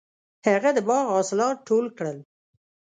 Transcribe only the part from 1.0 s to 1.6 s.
حاصلات